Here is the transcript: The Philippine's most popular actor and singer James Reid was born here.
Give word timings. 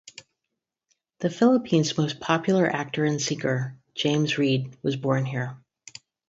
The 1.19 1.29
Philippine's 1.29 1.95
most 1.95 2.19
popular 2.19 2.65
actor 2.65 3.05
and 3.05 3.21
singer 3.21 3.77
James 3.93 4.35
Reid 4.35 4.75
was 4.81 4.95
born 4.95 5.25
here. 5.25 5.57